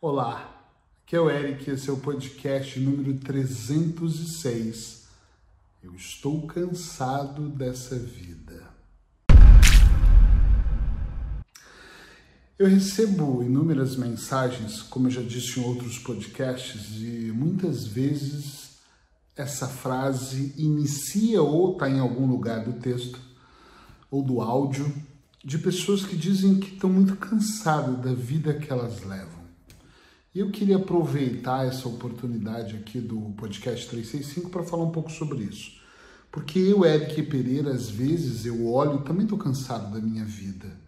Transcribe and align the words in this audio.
Olá, 0.00 0.64
aqui 1.02 1.16
é 1.16 1.20
o 1.20 1.28
Eric, 1.28 1.68
esse 1.68 1.90
é 1.90 1.92
o 1.92 1.96
podcast 1.96 2.78
número 2.78 3.18
306. 3.18 5.08
Eu 5.82 5.92
estou 5.96 6.46
cansado 6.46 7.48
dessa 7.48 7.98
vida. 7.98 8.62
Eu 12.56 12.68
recebo 12.68 13.42
inúmeras 13.42 13.96
mensagens, 13.96 14.82
como 14.82 15.08
eu 15.08 15.10
já 15.10 15.20
disse 15.20 15.58
em 15.58 15.64
outros 15.64 15.98
podcasts, 15.98 17.02
e 17.02 17.32
muitas 17.34 17.84
vezes 17.84 18.78
essa 19.34 19.66
frase 19.66 20.54
inicia 20.56 21.42
ou 21.42 21.72
está 21.72 21.90
em 21.90 21.98
algum 21.98 22.28
lugar 22.28 22.62
do 22.64 22.74
texto 22.74 23.18
ou 24.08 24.22
do 24.22 24.40
áudio 24.40 24.94
de 25.44 25.58
pessoas 25.58 26.06
que 26.06 26.14
dizem 26.14 26.60
que 26.60 26.74
estão 26.74 26.88
muito 26.88 27.16
cansadas 27.16 27.98
da 27.98 28.14
vida 28.14 28.54
que 28.54 28.70
elas 28.70 29.02
levam. 29.02 29.37
Eu 30.38 30.52
queria 30.52 30.76
aproveitar 30.76 31.66
essa 31.66 31.88
oportunidade 31.88 32.76
aqui 32.76 33.00
do 33.00 33.18
podcast 33.36 33.88
365 33.88 34.50
para 34.50 34.62
falar 34.62 34.84
um 34.84 34.92
pouco 34.92 35.10
sobre 35.10 35.42
isso. 35.42 35.80
Porque 36.30 36.60
eu, 36.60 36.84
Eric 36.84 37.24
Pereira, 37.24 37.72
às 37.72 37.90
vezes 37.90 38.46
eu 38.46 38.64
olho 38.68 39.00
e 39.00 39.04
também 39.04 39.24
estou 39.24 39.36
cansado 39.36 39.92
da 39.92 40.00
minha 40.00 40.24
vida. 40.24 40.78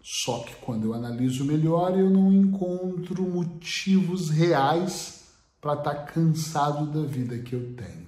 Só 0.00 0.44
que 0.44 0.54
quando 0.64 0.84
eu 0.84 0.94
analiso 0.94 1.44
melhor, 1.44 1.98
eu 1.98 2.08
não 2.08 2.32
encontro 2.32 3.28
motivos 3.28 4.30
reais 4.30 5.24
para 5.60 5.72
estar 5.72 5.92
tá 5.92 6.02
cansado 6.04 6.86
da 6.92 7.04
vida 7.04 7.36
que 7.38 7.56
eu 7.56 7.74
tenho. 7.74 8.06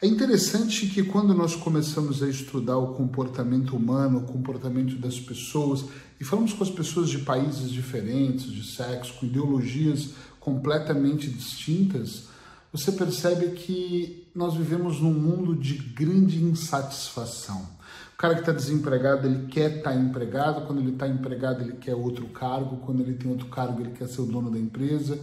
É 0.00 0.06
interessante 0.06 0.86
que 0.86 1.02
quando 1.02 1.34
nós 1.34 1.56
começamos 1.56 2.22
a 2.22 2.28
estudar 2.28 2.78
o 2.78 2.94
comportamento 2.94 3.74
humano, 3.74 4.20
o 4.20 4.32
comportamento 4.32 4.94
das 4.94 5.18
pessoas, 5.18 5.86
e 6.20 6.24
falamos 6.24 6.52
com 6.52 6.62
as 6.62 6.70
pessoas 6.70 7.08
de 7.10 7.18
países 7.18 7.68
diferentes, 7.68 8.44
de 8.44 8.62
sexo, 8.62 9.14
com 9.14 9.26
ideologias 9.26 10.10
completamente 10.38 11.28
distintas, 11.28 12.28
você 12.72 12.92
percebe 12.92 13.48
que 13.56 14.28
nós 14.32 14.54
vivemos 14.54 15.00
num 15.00 15.12
mundo 15.12 15.56
de 15.56 15.74
grande 15.74 16.44
insatisfação. 16.44 17.68
O 18.14 18.16
cara 18.16 18.34
que 18.34 18.40
está 18.40 18.52
desempregado, 18.52 19.26
ele 19.26 19.48
quer 19.48 19.78
estar 19.78 19.90
tá 19.90 19.96
empregado, 19.96 20.64
quando 20.64 20.78
ele 20.78 20.92
está 20.92 21.08
empregado, 21.08 21.60
ele 21.62 21.72
quer 21.72 21.96
outro 21.96 22.28
cargo, 22.28 22.76
quando 22.86 23.00
ele 23.00 23.14
tem 23.14 23.28
outro 23.28 23.46
cargo, 23.46 23.80
ele 23.80 23.90
quer 23.90 24.06
ser 24.06 24.20
o 24.20 24.26
dono 24.26 24.48
da 24.48 24.60
empresa 24.60 25.18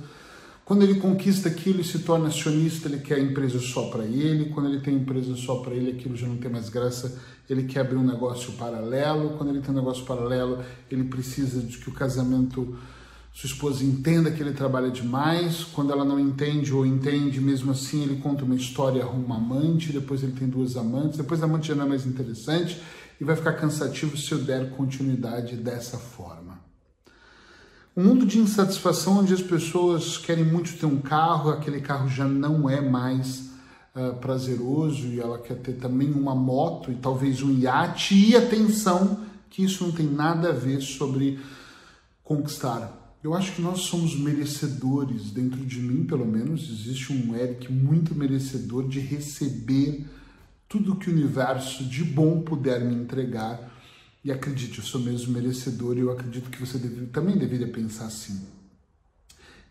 quando 0.66 0.82
ele 0.82 0.96
conquista 0.96 1.48
aquilo 1.48 1.80
e 1.80 1.84
se 1.84 2.00
torna 2.00 2.28
acionista, 2.28 2.90
ele 2.90 2.98
quer 2.98 3.20
empresa 3.20 3.60
só 3.60 3.84
para 3.84 4.04
ele. 4.04 4.46
Quando 4.46 4.68
ele 4.68 4.80
tem 4.80 4.96
empresa 4.96 5.36
só 5.36 5.58
para 5.58 5.76
ele, 5.76 5.92
aquilo 5.92 6.16
já 6.16 6.28
não 6.28 6.38
tem 6.38 6.50
mais 6.50 6.70
graça. 6.70 7.22
Ele 7.48 7.66
quer 7.66 7.82
abrir 7.82 7.98
um 7.98 8.04
negócio 8.04 8.52
paralelo. 8.54 9.38
Quando 9.38 9.52
ele 9.52 9.62
tem 9.62 9.70
um 9.70 9.78
negócio 9.78 10.04
paralelo, 10.06 10.64
ele 10.90 11.04
precisa 11.04 11.62
de 11.62 11.78
que 11.78 11.88
o 11.88 11.94
casamento, 11.94 12.76
sua 13.32 13.48
esposa 13.48 13.84
entenda 13.84 14.32
que 14.32 14.42
ele 14.42 14.54
trabalha 14.54 14.90
demais. 14.90 15.64
Quando 15.66 15.94
ela 15.94 16.04
não 16.04 16.20
entende 16.20 16.74
ou 16.74 16.84
entende, 16.84 17.40
mesmo 17.40 17.72
assim, 17.72 18.02
ele 18.02 18.16
conta 18.16 18.44
uma 18.44 18.56
história, 18.56 19.04
arruma 19.04 19.36
uma 19.36 19.38
amante. 19.38 19.94
Depois 19.94 20.24
ele 20.24 20.32
tem 20.32 20.48
duas 20.48 20.76
amantes. 20.76 21.20
Depois 21.20 21.44
a 21.44 21.46
amante 21.46 21.68
já 21.68 21.76
não 21.76 21.86
é 21.86 21.90
mais 21.90 22.08
interessante 22.08 22.82
e 23.22 23.24
vai 23.24 23.36
ficar 23.36 23.54
cansativo 23.54 24.18
se 24.18 24.32
eu 24.32 24.40
der 24.40 24.72
continuidade 24.72 25.56
dessa 25.58 26.00
forma. 26.00 26.35
Um 27.98 28.04
mundo 28.04 28.26
de 28.26 28.40
insatisfação 28.40 29.20
onde 29.20 29.34
as 29.34 29.42
pessoas 29.42 30.18
querem 30.18 30.44
muito 30.44 30.78
ter 30.78 30.86
um 30.86 31.00
carro, 31.00 31.50
aquele 31.50 31.80
carro 31.80 32.10
já 32.10 32.28
não 32.28 32.70
é 32.70 32.82
mais 32.82 33.52
uh, 33.96 34.14
prazeroso 34.20 35.08
e 35.08 35.22
ela 35.22 35.40
quer 35.40 35.56
ter 35.60 35.78
também 35.78 36.12
uma 36.12 36.36
moto 36.36 36.92
e 36.92 36.96
talvez 36.96 37.42
um 37.42 37.58
iate. 37.58 38.14
E 38.14 38.36
atenção, 38.36 39.22
que 39.50 39.64
isso 39.64 39.86
não 39.86 39.94
tem 39.94 40.06
nada 40.06 40.50
a 40.50 40.52
ver 40.52 40.82
sobre 40.82 41.40
conquistar. 42.22 43.18
Eu 43.24 43.34
acho 43.34 43.54
que 43.54 43.62
nós 43.62 43.84
somos 43.84 44.14
merecedores, 44.20 45.32
dentro 45.32 45.66
de 45.66 45.80
mim 45.80 46.04
pelo 46.04 46.26
menos, 46.26 46.70
existe 46.70 47.14
um 47.14 47.34
Eric 47.34 47.72
muito 47.72 48.14
merecedor 48.14 48.90
de 48.90 49.00
receber 49.00 50.06
tudo 50.68 50.98
que 50.98 51.10
o 51.10 51.14
universo 51.14 51.86
de 51.86 52.04
bom 52.04 52.42
puder 52.42 52.84
me 52.84 52.94
entregar 52.94 53.72
e 54.26 54.32
acredite, 54.32 54.80
eu 54.80 54.84
sou 54.84 55.00
mesmo 55.00 55.32
merecedor 55.32 55.96
e 55.96 56.00
eu 56.00 56.12
acredito 56.12 56.50
que 56.50 56.60
você 56.60 56.80
deve, 56.80 57.06
também 57.06 57.38
deveria 57.38 57.68
pensar 57.68 58.06
assim. 58.06 58.42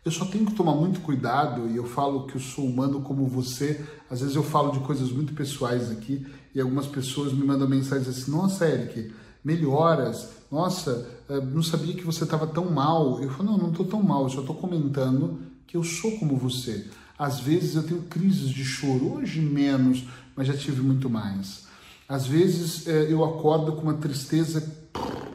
Eu 0.05 0.13
só 0.13 0.25
tenho 0.27 0.47
que 0.47 0.55
tomar 0.55 0.77
muito 0.77 1.01
cuidado 1.01 1.69
e 1.69 1.77
eu 1.77 1.85
falo 1.85 2.29
que 2.29 2.37
eu 2.37 2.41
sou 2.41 2.65
humano 2.65 3.01
como 3.01 3.27
você. 3.27 3.85
Às 4.09 4.21
vezes 4.21 4.37
eu 4.37 4.45
falo 4.45 4.71
de 4.71 4.79
coisas 4.79 5.11
muito 5.11 5.35
pessoais 5.35 5.91
aqui 5.91 6.25
e 6.55 6.61
algumas 6.61 6.87
pessoas 6.87 7.33
me 7.33 7.45
mandam 7.45 7.67
mensagens 7.67 8.07
assim: 8.07 8.31
Nossa, 8.31 8.69
Eric, 8.69 9.13
melhoras. 9.43 10.29
Nossa, 10.53 11.11
eh, 11.29 11.41
não 11.41 11.63
sabia 11.63 11.95
que 11.95 12.05
você 12.05 12.23
estava 12.23 12.47
tão 12.47 12.71
mal. 12.71 13.21
Eu 13.21 13.31
falo: 13.31 13.51
Não, 13.51 13.59
não 13.59 13.71
estou 13.71 13.87
tão 13.87 14.03
mal. 14.03 14.25
Eu 14.25 14.31
só 14.31 14.41
estou 14.41 14.55
comentando 14.55 15.41
que 15.67 15.77
eu 15.77 15.83
sou 15.83 16.17
como 16.19 16.37
você. 16.37 16.87
Às 17.19 17.41
vezes 17.41 17.75
eu 17.75 17.83
tenho 17.83 18.03
crises 18.03 18.51
de 18.51 18.65
choro, 18.65 19.15
hoje 19.15 19.41
menos, 19.41 20.05
mas 20.37 20.47
já 20.47 20.55
tive 20.55 20.83
muito 20.83 21.09
mais. 21.11 21.65
Às 22.09 22.27
vezes 22.27 22.87
é, 22.87 23.13
eu 23.13 23.25
acordo 23.25 23.73
com 23.73 23.83
uma 23.83 23.95
tristeza 23.95 24.61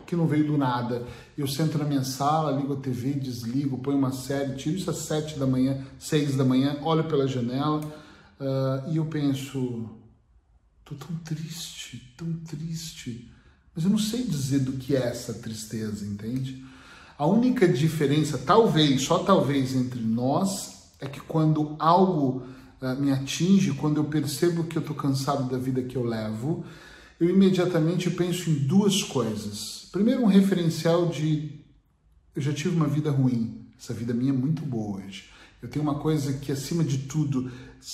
que 0.06 0.16
não 0.16 0.28
veio 0.28 0.47
do 0.47 0.57
nada. 0.57 1.06
Eu 1.38 1.47
sento 1.47 1.78
na 1.78 1.85
minha 1.85 2.03
sala, 2.03 2.52
ligo 2.52 2.74
a 2.74 2.78
TV, 2.78 3.13
desligo, 3.13 3.78
ponho 3.78 3.97
uma 3.97 4.12
série, 4.12 4.56
tiro 4.56 4.75
isso 4.75 4.90
às 4.90 4.97
sete 4.97 5.38
da 5.38 5.46
manhã, 5.46 5.85
seis 6.00 6.35
da 6.35 6.44
manhã, 6.44 6.78
olho 6.81 7.03
pela 7.03 7.28
janela 7.28 7.79
uh, 8.40 8.91
e 8.91 8.97
eu 8.97 9.06
penso, 9.06 9.88
tô 10.84 10.96
tão 10.96 11.16
triste, 11.18 12.12
tão 12.18 12.34
triste. 12.34 13.31
Mas 13.75 13.84
eu 13.84 13.91
não 13.91 14.00
sei 14.00 14.24
dizer 14.24 14.59
do 14.59 14.74
que 14.74 14.96
é 14.96 15.08
essa 15.08 15.34
tristeza, 15.35 16.06
entende? 16.06 16.66
A 17.18 17.28
única 17.28 17.68
diferença, 17.68 18.38
talvez, 18.38 19.03
só 19.03 19.19
talvez, 19.19 19.75
entre 19.75 20.02
nós 20.02 20.90
é 21.00 21.08
que 21.08 21.19
quando 21.19 21.75
algo 21.78 22.47
me 23.00 23.12
atinge, 23.12 23.73
quando 23.73 23.97
eu 23.97 24.06
percebo 24.06 24.63
que 24.63 24.78
eu 24.78 24.81
estou 24.81 24.95
cansado 24.95 25.50
da 25.50 25.57
vida 25.57 25.84
que 25.84 25.95
eu 25.95 26.03
levo, 26.03 26.63
eu 27.19 27.29
imediatamente 27.29 28.09
penso 28.09 28.50
em 28.50 28.56
duas 28.56 29.03
coisas. 29.03 29.90
Primeiro, 29.91 30.23
um 30.23 30.28
referencial 30.28 31.07
de 31.07 31.59
eu 32.35 32.41
já 32.41 32.53
tive 32.53 32.75
uma 32.75 32.88
vida 32.88 33.12
ruim, 33.12 33.66
essa 33.78 33.94
vida 33.94 34.13
minha 34.13 34.31
é 34.31 34.35
muito 34.35 34.62
boa 34.62 34.97
hoje. 34.97 35.29
Eu 35.62 35.67
tenho 35.67 35.84
uma 35.84 35.95
coisa 35.95 36.34
que, 36.34 36.51
acima 36.51 36.84
de 36.84 37.00
tudo, 37.00 37.51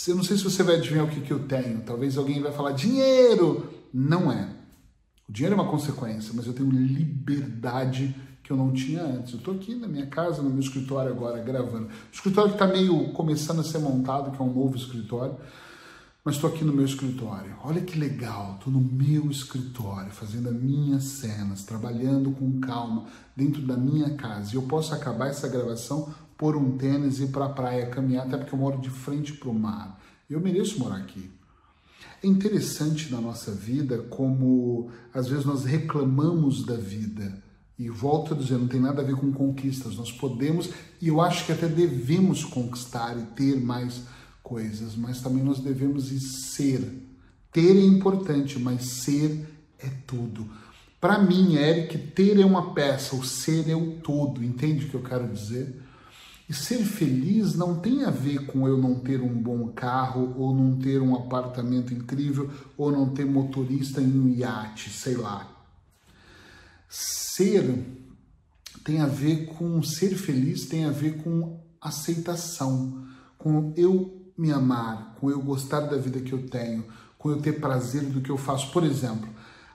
eu 0.08 0.16
não 0.16 0.24
sei 0.24 0.38
se 0.38 0.44
você 0.44 0.62
vai 0.62 0.76
adivinhar 0.76 1.06
o 1.06 1.10
que, 1.10 1.22
que 1.22 1.34
eu 1.34 1.48
tenho. 1.48 1.82
Talvez 1.82 2.16
alguém 2.18 2.42
vai 2.42 2.52
falar 2.52 2.74
dinheiro. 2.74 3.74
Não 3.92 4.32
é. 4.32 4.50
O 5.28 5.32
dinheiro 5.32 5.56
é 5.56 5.60
uma 5.60 5.72
consequência, 5.72 6.32
mas 6.36 6.46
eu 6.46 6.54
tenho 6.54 6.70
liberdade 6.70 8.16
que 8.46 8.52
eu 8.52 8.56
não 8.56 8.72
tinha 8.72 9.02
antes. 9.02 9.34
Eu 9.34 9.40
estou 9.40 9.56
aqui 9.56 9.74
na 9.74 9.88
minha 9.88 10.06
casa, 10.06 10.44
no 10.44 10.52
meu 10.52 10.60
escritório 10.60 11.12
agora, 11.12 11.42
gravando. 11.42 11.88
O 11.88 12.14
escritório 12.14 12.54
está 12.54 12.68
meio 12.68 13.12
começando 13.12 13.60
a 13.60 13.64
ser 13.64 13.80
montado, 13.80 14.32
que 14.32 14.40
é 14.40 14.46
um 14.46 14.54
novo 14.54 14.76
escritório, 14.76 15.36
mas 16.24 16.36
estou 16.36 16.52
aqui 16.52 16.64
no 16.64 16.72
meu 16.72 16.86
escritório. 16.86 17.56
Olha 17.64 17.82
que 17.82 17.98
legal, 17.98 18.58
estou 18.60 18.72
no 18.72 18.80
meu 18.80 19.32
escritório, 19.32 20.12
fazendo 20.12 20.50
as 20.50 20.56
minhas 20.56 21.04
cenas, 21.06 21.64
trabalhando 21.64 22.32
com 22.32 22.60
calma, 22.60 23.06
dentro 23.36 23.64
da 23.64 23.76
minha 23.76 24.14
casa. 24.14 24.54
E 24.54 24.56
eu 24.56 24.62
posso 24.62 24.94
acabar 24.94 25.30
essa 25.30 25.48
gravação, 25.48 26.14
pôr 26.38 26.56
um 26.56 26.78
tênis 26.78 27.18
e 27.18 27.24
ir 27.24 27.30
para 27.30 27.46
a 27.46 27.50
praia 27.50 27.88
caminhar, 27.88 28.28
até 28.28 28.38
porque 28.38 28.54
eu 28.54 28.60
moro 28.60 28.80
de 28.80 28.92
frente 28.92 29.34
para 29.34 29.50
o 29.50 29.56
mar. 29.56 30.00
Eu 30.30 30.40
mereço 30.40 30.78
morar 30.78 30.98
aqui. 30.98 31.32
É 32.22 32.28
interessante 32.28 33.12
na 33.12 33.20
nossa 33.20 33.52
vida 33.52 34.04
como 34.04 34.92
às 35.12 35.28
vezes 35.28 35.46
nós 35.46 35.66
reclamamos 35.66 36.64
da 36.64 36.76
vida 36.76 37.44
e 37.78 37.90
volto 37.90 38.34
a 38.34 38.38
dizer, 38.38 38.58
não 38.58 38.68
tem 38.68 38.80
nada 38.80 39.02
a 39.02 39.06
ver 39.06 39.16
com 39.16 39.32
conquistas. 39.32 39.98
Nós 39.98 40.12
podemos 40.12 40.70
e 41.02 41.10
eu 41.10 41.22
acho 41.22 41.46
que 41.46 41.52
até 41.52 41.68
devemos 41.68 42.46
conquistar 42.46 43.18
e 43.18 43.24
ter 43.36 43.60
mais 43.60 44.04
coisas, 44.42 44.96
mas 44.96 45.22
também 45.22 45.44
nós 45.44 45.60
devemos 45.60 46.06
ser. 46.06 47.04
Ter 47.52 47.76
é 47.76 47.86
importante, 47.86 48.58
mas 48.60 48.86
ser 48.86 49.46
é 49.80 49.90
tudo. 50.08 50.50
Para 51.02 51.20
mim, 51.20 51.56
Eric, 51.56 51.98
ter 51.98 52.40
é 52.40 52.46
uma 52.46 52.74
peça, 52.74 53.16
o 53.16 53.24
ser 53.24 53.70
é 53.70 53.76
o 53.76 53.98
todo. 53.98 54.44
Entende 54.44 54.86
o 54.86 54.90
que 54.90 54.96
eu 54.96 55.04
quero 55.04 55.28
dizer? 55.28 55.82
E 56.48 56.54
ser 56.54 56.84
feliz 56.84 57.56
não 57.56 57.80
tem 57.80 58.06
a 58.06 58.12
ver 58.12 58.46
com 58.46 58.68
eu 58.68 58.78
não 58.78 59.00
ter 59.00 59.20
um 59.22 59.34
bom 59.34 59.68
carro, 59.70 60.34
ou 60.38 60.56
não 60.56 60.78
ter 60.78 61.02
um 61.02 61.16
apartamento 61.16 61.94
incrível, 61.94 62.50
ou 62.78 62.92
não 62.92 63.10
ter 63.10 63.26
motorista 63.26 64.00
em 64.00 64.20
um 64.20 64.30
iate, 64.30 64.90
sei 64.90 65.16
lá 65.16 65.55
ser 66.96 67.86
tem 68.84 69.02
a 69.02 69.08
ver 69.08 69.48
com 69.48 69.82
ser 69.84 70.16
feliz, 70.16 70.66
tem 70.66 70.86
a 70.86 70.92
ver 70.92 71.18
com 71.24 71.60
aceitação, 71.82 73.04
com 73.38 73.74
eu 73.76 74.32
me 74.38 74.52
amar, 74.52 75.16
com 75.20 75.30
eu 75.30 75.42
gostar 75.42 75.82
da 75.82 75.98
vida 75.98 76.22
que 76.22 76.32
eu 76.32 76.48
tenho, 76.48 76.86
com 77.18 77.32
eu 77.32 77.42
ter 77.42 77.60
prazer 77.60 78.04
do 78.04 78.22
que 78.22 78.30
eu 78.30 78.38
faço. 78.38 78.72
Por 78.72 78.84
exemplo, 78.84 79.28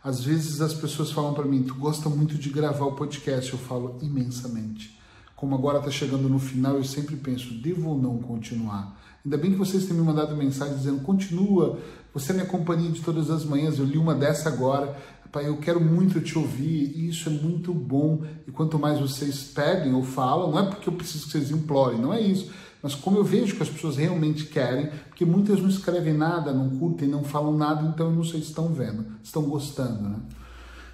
às 0.02 0.24
vezes 0.24 0.60
as 0.60 0.72
pessoas 0.72 1.10
falam 1.10 1.34
para 1.34 1.44
mim: 1.44 1.62
"Tu 1.62 1.74
gosta 1.74 2.08
muito 2.08 2.36
de 2.36 2.48
gravar 2.48 2.86
o 2.86 2.94
podcast?" 2.94 3.52
Eu 3.52 3.58
falo 3.58 3.98
imensamente. 4.00 4.98
Como 5.36 5.54
agora 5.54 5.78
está 5.78 5.90
chegando 5.90 6.28
no 6.28 6.38
final, 6.38 6.76
eu 6.76 6.84
sempre 6.84 7.16
penso: 7.16 7.52
devo 7.54 7.90
ou 7.90 7.98
não 8.00 8.18
continuar? 8.18 8.98
Ainda 9.24 9.36
bem 9.36 9.50
que 9.50 9.58
vocês 9.58 9.84
têm 9.84 9.94
me 9.94 10.02
mandado 10.02 10.34
mensagem 10.36 10.76
dizendo: 10.76 11.02
continua, 11.02 11.78
você 12.14 12.32
é 12.32 12.34
minha 12.34 12.46
companhia 12.46 12.90
de 12.90 13.00
todas 13.00 13.28
as 13.28 13.44
manhãs. 13.44 13.78
Eu 13.78 13.84
li 13.84 13.98
uma 13.98 14.14
dessa 14.14 14.48
agora. 14.48 14.96
Pai, 15.32 15.46
eu 15.46 15.58
quero 15.58 15.80
muito 15.80 16.20
te 16.20 16.36
ouvir 16.36 16.92
e 16.96 17.08
isso 17.08 17.28
é 17.28 17.32
muito 17.32 17.72
bom. 17.72 18.24
E 18.48 18.50
quanto 18.50 18.78
mais 18.78 18.98
vocês 18.98 19.44
pedem 19.44 19.94
ou 19.94 20.02
falam, 20.02 20.50
não 20.50 20.58
é 20.58 20.66
porque 20.66 20.88
eu 20.88 20.92
preciso 20.92 21.26
que 21.26 21.32
vocês 21.32 21.50
implorem, 21.50 22.00
não 22.00 22.12
é 22.12 22.20
isso. 22.20 22.50
Mas 22.82 22.94
como 22.94 23.18
eu 23.18 23.24
vejo 23.24 23.54
que 23.54 23.62
as 23.62 23.68
pessoas 23.68 23.96
realmente 23.96 24.46
querem, 24.46 24.90
porque 25.08 25.24
muitas 25.24 25.60
não 25.60 25.68
escrevem 25.68 26.14
nada, 26.14 26.52
não 26.52 26.70
curtem, 26.70 27.06
não 27.06 27.22
falam 27.22 27.56
nada, 27.56 27.86
então 27.86 28.06
eu 28.06 28.16
não 28.16 28.24
sei 28.24 28.40
se 28.40 28.48
estão 28.48 28.68
vendo, 28.72 29.06
estão 29.22 29.42
gostando, 29.42 30.02
né? 30.02 30.16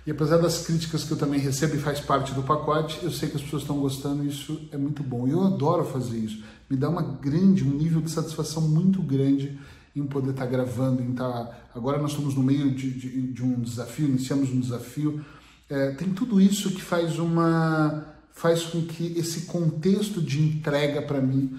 E 0.06 0.10
apesar 0.10 0.36
das 0.36 0.64
críticas 0.64 1.02
que 1.02 1.12
eu 1.12 1.16
também 1.16 1.40
recebo 1.40 1.74
e 1.74 1.78
faz 1.78 1.98
parte 1.98 2.32
do 2.32 2.42
pacote, 2.42 3.00
eu 3.02 3.10
sei 3.10 3.28
que 3.28 3.36
as 3.36 3.42
pessoas 3.42 3.62
estão 3.62 3.78
gostando 3.78 4.22
e 4.22 4.28
isso 4.28 4.60
é 4.70 4.76
muito 4.76 5.02
bom. 5.02 5.26
E 5.26 5.32
eu 5.32 5.42
adoro 5.42 5.84
fazer 5.84 6.18
isso. 6.18 6.44
Me 6.70 6.76
dá 6.76 6.88
uma 6.88 7.02
grande, 7.02 7.64
um 7.64 7.70
nível 7.70 8.00
de 8.00 8.10
satisfação 8.10 8.62
muito 8.62 9.02
grande 9.02 9.58
em 9.96 10.06
poder 10.06 10.31
estar 10.31 10.46
gravando, 10.46 11.02
em 11.02 11.10
estar... 11.10 11.70
Agora 11.75 12.00
nós 12.00 12.12
estamos 12.12 12.34
no 12.34 12.43
meio 12.43 12.70
de, 12.75 12.90
de, 12.90 13.32
de 13.32 13.43
um 13.43 13.60
desafio, 13.60 14.06
iniciamos 14.06 14.50
um 14.50 14.60
desafio. 14.60 15.25
É, 15.69 15.93
tem 15.93 16.10
tudo 16.10 16.40
isso 16.40 16.70
que 16.70 16.82
faz 16.82 17.19
uma... 17.19 18.14
faz 18.32 18.64
com 18.64 18.82
que 18.82 19.19
esse 19.19 19.46
contexto 19.46 20.20
de 20.20 20.40
entrega 20.40 21.02
para 21.02 21.20
mim 21.20 21.58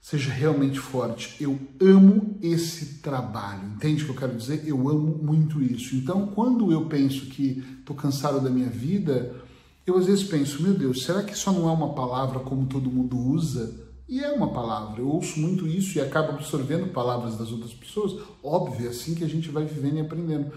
seja 0.00 0.30
realmente 0.30 0.78
forte. 0.78 1.36
Eu 1.42 1.58
amo 1.80 2.38
esse 2.40 3.00
trabalho, 3.00 3.72
entende 3.74 4.02
o 4.02 4.06
que 4.06 4.12
eu 4.12 4.16
quero 4.16 4.36
dizer? 4.36 4.62
Eu 4.64 4.88
amo 4.88 5.18
muito 5.20 5.60
isso. 5.60 5.96
Então, 5.96 6.28
quando 6.28 6.70
eu 6.70 6.86
penso 6.86 7.26
que 7.26 7.64
estou 7.80 7.96
cansado 7.96 8.40
da 8.40 8.48
minha 8.48 8.70
vida, 8.70 9.34
eu 9.84 9.98
às 9.98 10.06
vezes 10.06 10.22
penso, 10.22 10.62
meu 10.62 10.74
Deus, 10.74 11.02
será 11.02 11.24
que 11.24 11.36
só 11.36 11.50
não 11.52 11.68
é 11.68 11.72
uma 11.72 11.92
palavra 11.92 12.38
como 12.38 12.66
todo 12.66 12.88
mundo 12.90 13.18
usa? 13.18 13.85
E 14.08 14.22
é 14.22 14.30
uma 14.30 14.52
palavra, 14.52 15.00
eu 15.00 15.08
ouço 15.08 15.40
muito 15.40 15.66
isso 15.66 15.98
e 15.98 16.00
acabo 16.00 16.30
absorvendo 16.30 16.92
palavras 16.92 17.36
das 17.36 17.50
outras 17.50 17.74
pessoas. 17.74 18.22
Óbvio, 18.42 18.86
é 18.86 18.90
assim 18.90 19.14
que 19.14 19.24
a 19.24 19.28
gente 19.28 19.50
vai 19.50 19.64
vivendo 19.64 19.96
e 19.96 20.00
aprendendo. 20.00 20.52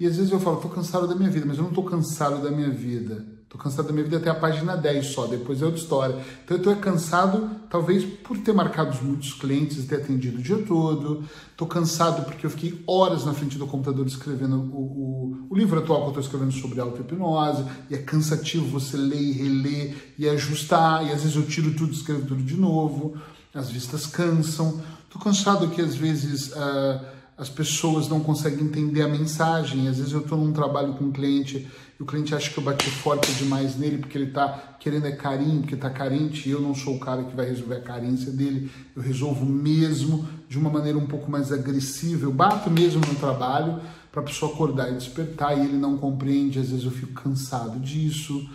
E 0.00 0.06
às 0.06 0.16
vezes 0.16 0.32
eu 0.32 0.40
falo, 0.40 0.56
estou 0.56 0.70
cansado 0.70 1.06
da 1.06 1.14
minha 1.14 1.30
vida, 1.30 1.44
mas 1.44 1.58
eu 1.58 1.62
não 1.62 1.70
estou 1.70 1.84
cansado 1.84 2.42
da 2.42 2.50
minha 2.50 2.70
vida. 2.70 3.26
Estou 3.54 3.62
cansado 3.62 3.86
da 3.86 3.92
minha 3.92 4.04
vida 4.04 4.16
até 4.16 4.28
a 4.28 4.34
página 4.34 4.76
10 4.76 5.06
só, 5.06 5.26
depois 5.28 5.62
é 5.62 5.64
outra 5.64 5.80
história. 5.80 6.16
Então 6.44 6.56
eu 6.56 6.58
estou 6.58 6.74
cansado, 6.74 7.48
talvez 7.70 8.04
por 8.04 8.36
ter 8.38 8.52
marcado 8.52 8.98
muitos 9.04 9.32
clientes 9.32 9.78
e 9.78 9.86
ter 9.86 10.02
atendido 10.02 10.38
o 10.38 10.42
dia 10.42 10.58
todo. 10.66 11.22
Estou 11.52 11.68
cansado 11.68 12.24
porque 12.24 12.44
eu 12.44 12.50
fiquei 12.50 12.82
horas 12.84 13.24
na 13.24 13.32
frente 13.32 13.56
do 13.56 13.64
computador 13.64 14.04
escrevendo 14.08 14.56
o, 14.56 14.76
o, 14.76 15.46
o 15.50 15.56
livro 15.56 15.78
atual 15.78 16.00
que 16.00 16.06
eu 16.06 16.08
estou 16.08 16.22
escrevendo 16.24 16.52
sobre 16.52 16.80
auto-hipnose. 16.80 17.64
E 17.88 17.94
é 17.94 17.98
cansativo 17.98 18.66
você 18.66 18.96
ler 18.96 19.22
e 19.22 19.32
reler 19.32 20.14
e 20.18 20.28
ajustar. 20.28 21.06
E 21.06 21.12
às 21.12 21.22
vezes 21.22 21.36
eu 21.36 21.46
tiro 21.46 21.74
tudo 21.74 21.92
e 21.92 21.94
escrevo 21.94 22.26
tudo 22.26 22.42
de 22.42 22.56
novo. 22.56 23.14
As 23.54 23.70
vistas 23.70 24.04
cansam. 24.04 24.82
Estou 25.04 25.22
cansado 25.22 25.68
que 25.68 25.80
às 25.80 25.94
vezes... 25.94 26.48
Uh, 26.48 27.14
as 27.36 27.48
pessoas 27.48 28.08
não 28.08 28.20
conseguem 28.20 28.64
entender 28.64 29.02
a 29.02 29.08
mensagem. 29.08 29.88
Às 29.88 29.98
vezes 29.98 30.12
eu 30.12 30.20
estou 30.20 30.38
num 30.38 30.52
trabalho 30.52 30.94
com 30.94 31.04
um 31.04 31.12
cliente 31.12 31.68
e 31.98 32.02
o 32.02 32.06
cliente 32.06 32.34
acha 32.34 32.50
que 32.50 32.58
eu 32.58 32.62
bati 32.62 32.88
forte 32.88 33.32
demais 33.32 33.76
nele 33.76 33.98
porque 33.98 34.16
ele 34.16 34.28
está 34.28 34.76
querendo 34.78 35.06
é 35.06 35.12
carinho, 35.12 35.60
porque 35.60 35.74
está 35.74 35.90
carente 35.90 36.48
e 36.48 36.52
eu 36.52 36.60
não 36.60 36.74
sou 36.74 36.96
o 36.96 37.00
cara 37.00 37.24
que 37.24 37.34
vai 37.34 37.46
resolver 37.46 37.76
a 37.76 37.80
carência 37.80 38.30
dele. 38.30 38.70
Eu 38.94 39.02
resolvo 39.02 39.44
mesmo 39.44 40.26
de 40.48 40.58
uma 40.58 40.70
maneira 40.70 40.96
um 40.96 41.06
pouco 41.06 41.28
mais 41.28 41.50
agressiva. 41.50 42.24
Eu 42.24 42.32
bato 42.32 42.70
mesmo 42.70 43.00
no 43.00 43.14
trabalho 43.16 43.80
para 44.12 44.20
a 44.20 44.24
pessoa 44.24 44.52
acordar 44.52 44.92
e 44.92 44.94
despertar 44.94 45.58
e 45.58 45.62
ele 45.62 45.76
não 45.76 45.96
compreende. 45.96 46.60
Às 46.60 46.70
vezes 46.70 46.84
eu 46.84 46.92
fico 46.92 47.14
cansado 47.14 47.80
disso. 47.80 48.48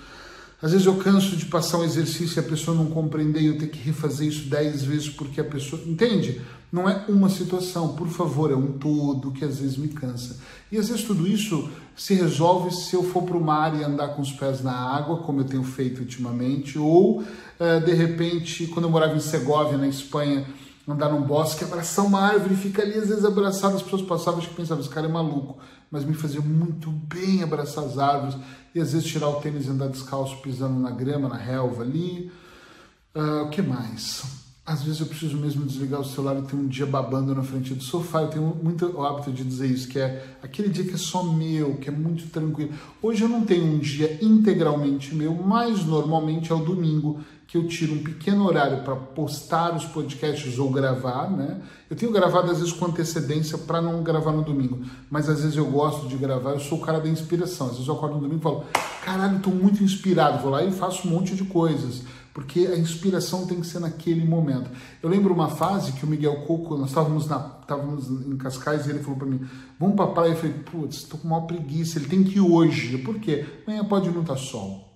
Às 0.61 0.71
vezes 0.71 0.87
eu 0.87 0.95
canso 0.97 1.35
de 1.35 1.45
passar 1.45 1.79
um 1.79 1.83
exercício 1.83 2.37
e 2.37 2.45
a 2.45 2.47
pessoa 2.47 2.75
não 2.75 2.87
compreender 2.87 3.41
e 3.41 3.47
eu 3.47 3.57
ter 3.57 3.67
que 3.67 3.79
refazer 3.79 4.27
isso 4.27 4.49
dez 4.49 4.83
vezes 4.83 5.09
porque 5.09 5.41
a 5.41 5.45
pessoa. 5.45 5.81
Entende? 5.85 6.41
Não 6.71 6.87
é 6.87 7.05
uma 7.09 7.29
situação, 7.29 7.95
por 7.95 8.07
favor, 8.07 8.51
é 8.51 8.55
um 8.55 8.73
todo 8.73 9.31
que 9.31 9.43
às 9.43 9.59
vezes 9.59 9.77
me 9.77 9.87
cansa. 9.87 10.37
E 10.71 10.77
às 10.77 10.87
vezes 10.89 11.03
tudo 11.03 11.27
isso 11.27 11.69
se 11.95 12.13
resolve 12.13 12.71
se 12.71 12.95
eu 12.95 13.03
for 13.03 13.23
para 13.23 13.35
o 13.35 13.43
mar 13.43 13.79
e 13.79 13.83
andar 13.83 14.09
com 14.09 14.21
os 14.21 14.31
pés 14.31 14.63
na 14.63 14.71
água, 14.71 15.17
como 15.17 15.41
eu 15.41 15.45
tenho 15.45 15.63
feito 15.63 15.99
ultimamente, 15.99 16.77
ou 16.77 17.21
uh, 17.21 17.85
de 17.85 17.93
repente, 17.93 18.67
quando 18.67 18.85
eu 18.85 18.91
morava 18.91 19.15
em 19.15 19.19
Segovia, 19.19 19.77
na 19.77 19.87
Espanha, 19.87 20.45
andar 20.87 21.09
num 21.09 21.21
bosque, 21.21 21.63
abraçar 21.63 22.05
uma 22.05 22.21
árvore 22.21 22.55
ficar 22.55 22.83
ali 22.83 22.93
às 22.93 23.09
vezes 23.09 23.25
abraçado, 23.25 23.75
as 23.75 23.81
pessoas 23.81 24.01
passavam 24.03 24.41
e 24.41 24.47
pensavam, 24.47 24.83
esse 24.83 24.89
cara 24.89 25.07
é 25.07 25.11
maluco, 25.11 25.57
mas 25.91 26.05
me 26.05 26.13
fazia 26.13 26.41
muito 26.41 26.89
bem 26.89 27.43
abraçar 27.43 27.83
as 27.83 27.97
árvores 27.97 28.35
e 28.73 28.79
às 28.79 28.93
vezes 28.93 29.07
tirar 29.07 29.29
o 29.29 29.41
tênis 29.41 29.65
e 29.65 29.69
andar 29.69 29.87
descalço 29.87 30.37
pisando 30.37 30.79
na 30.79 30.91
grama, 30.91 31.27
na 31.27 31.37
relva 31.37 31.81
ali. 31.81 32.31
Uh, 33.15 33.45
o 33.45 33.49
que 33.49 33.61
mais? 33.61 34.38
Às 34.69 34.83
vezes 34.83 34.99
eu 34.99 35.07
preciso 35.07 35.35
mesmo 35.35 35.65
desligar 35.65 35.99
o 35.99 36.05
celular 36.05 36.37
e 36.37 36.43
ter 36.43 36.55
um 36.55 36.67
dia 36.67 36.85
babando 36.85 37.33
na 37.33 37.41
frente 37.41 37.73
do 37.73 37.81
sofá. 37.81 38.21
Eu 38.21 38.27
tenho 38.27 38.55
muito 38.61 39.01
hábito 39.01 39.31
de 39.31 39.43
dizer 39.43 39.65
isso, 39.65 39.87
que 39.87 39.97
é 39.97 40.23
aquele 40.43 40.69
dia 40.69 40.83
que 40.83 40.93
é 40.93 40.97
só 40.97 41.23
meu, 41.23 41.77
que 41.77 41.89
é 41.89 41.91
muito 41.91 42.27
tranquilo. 42.27 42.71
Hoje 43.01 43.23
eu 43.23 43.27
não 43.27 43.43
tenho 43.43 43.65
um 43.65 43.79
dia 43.79 44.19
integralmente 44.21 45.15
meu, 45.15 45.33
mas 45.33 45.83
normalmente 45.83 46.51
é 46.51 46.55
o 46.55 46.59
domingo 46.59 47.19
que 47.49 47.57
eu 47.57 47.67
tiro 47.67 47.95
um 47.95 48.03
pequeno 48.03 48.45
horário 48.45 48.83
para 48.83 48.95
postar 48.95 49.75
os 49.75 49.83
podcasts 49.83 50.59
ou 50.59 50.69
gravar, 50.69 51.31
né? 51.31 51.59
Eu 51.89 51.95
tenho 51.95 52.11
gravado 52.11 52.51
às 52.51 52.59
vezes 52.59 52.71
com 52.71 52.85
antecedência 52.85 53.57
para 53.57 53.81
não 53.81 54.03
gravar 54.03 54.31
no 54.31 54.43
domingo, 54.43 54.79
mas 55.09 55.27
às 55.27 55.41
vezes 55.41 55.57
eu 55.57 55.65
gosto 55.65 56.07
de 56.07 56.15
gravar, 56.15 56.51
eu 56.51 56.59
sou 56.59 56.77
o 56.77 56.81
cara 56.81 56.99
da 56.99 57.09
inspiração. 57.09 57.65
Às 57.65 57.73
vezes 57.73 57.87
eu 57.87 57.95
acordo 57.95 58.17
no 58.17 58.21
domingo 58.21 58.39
e 58.39 58.43
falo, 58.43 58.65
caralho, 59.03 59.37
estou 59.37 59.51
muito 59.51 59.83
inspirado, 59.83 60.43
vou 60.43 60.51
lá 60.51 60.63
e 60.63 60.71
faço 60.71 61.07
um 61.07 61.11
monte 61.11 61.35
de 61.35 61.43
coisas 61.43 62.03
porque 62.31 62.59
a 62.67 62.77
inspiração 62.77 63.47
tem 63.47 63.59
que 63.59 63.67
ser 63.67 63.79
naquele 63.79 64.23
momento. 64.23 64.69
Eu 65.01 65.09
lembro 65.09 65.33
uma 65.33 65.49
fase 65.49 65.93
que 65.93 66.05
o 66.05 66.07
Miguel 66.07 66.45
Coco, 66.45 66.77
nós 66.77 66.89
estávamos, 66.89 67.27
na, 67.27 67.57
estávamos 67.61 68.07
em 68.09 68.37
Cascais 68.37 68.85
e 68.85 68.91
ele 68.91 68.99
falou 68.99 69.17
para 69.17 69.27
mim, 69.27 69.41
vamos 69.77 69.95
para 69.95 70.07
praia. 70.07 70.29
Eu 70.29 70.35
falei, 70.35 70.53
putz, 70.53 70.97
estou 70.97 71.19
com 71.19 71.27
uma 71.27 71.47
preguiça, 71.47 71.97
ele 71.97 72.07
tem 72.07 72.23
que 72.23 72.37
ir 72.37 72.41
hoje. 72.41 72.99
Por 72.99 73.19
quê? 73.19 73.45
Amanhã 73.67 73.83
pode 73.83 74.09
não 74.11 74.21
estar 74.21 74.35
tá 74.35 74.39
sol. 74.39 74.88